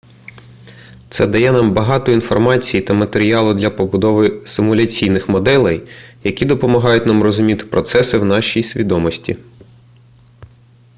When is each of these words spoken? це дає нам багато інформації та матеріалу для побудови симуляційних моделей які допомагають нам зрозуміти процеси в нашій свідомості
це 1.09 1.27
дає 1.27 1.51
нам 1.51 1.73
багато 1.73 2.11
інформації 2.11 2.81
та 2.83 2.93
матеріалу 2.93 3.53
для 3.53 3.69
побудови 3.69 4.43
симуляційних 4.47 5.29
моделей 5.29 5.87
які 6.23 6.45
допомагають 6.45 7.05
нам 7.05 7.19
зрозуміти 7.19 7.65
процеси 7.65 8.17
в 8.17 8.25
нашій 8.25 8.63
свідомості 8.63 9.37